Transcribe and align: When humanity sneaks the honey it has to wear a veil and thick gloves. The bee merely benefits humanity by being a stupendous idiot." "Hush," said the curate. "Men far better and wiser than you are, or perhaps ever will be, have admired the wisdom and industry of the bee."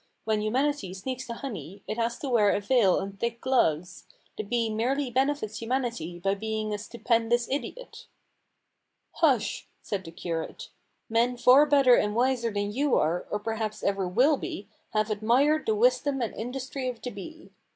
When 0.25 0.41
humanity 0.41 0.95
sneaks 0.95 1.27
the 1.27 1.35
honey 1.45 1.83
it 1.87 1.99
has 1.99 2.17
to 2.17 2.29
wear 2.29 2.49
a 2.49 2.59
veil 2.59 2.99
and 2.99 3.19
thick 3.19 3.39
gloves. 3.39 4.05
The 4.35 4.41
bee 4.41 4.67
merely 4.67 5.11
benefits 5.11 5.61
humanity 5.61 6.17
by 6.17 6.33
being 6.33 6.73
a 6.73 6.79
stupendous 6.79 7.47
idiot." 7.51 8.07
"Hush," 9.11 9.67
said 9.83 10.03
the 10.03 10.09
curate. 10.11 10.69
"Men 11.07 11.37
far 11.37 11.67
better 11.67 11.93
and 11.93 12.15
wiser 12.15 12.49
than 12.51 12.71
you 12.71 12.95
are, 12.95 13.27
or 13.29 13.37
perhaps 13.37 13.83
ever 13.83 14.07
will 14.07 14.37
be, 14.37 14.67
have 14.93 15.11
admired 15.11 15.67
the 15.67 15.75
wisdom 15.75 16.19
and 16.23 16.33
industry 16.33 16.87
of 16.87 16.99
the 16.99 17.11
bee." 17.11 17.51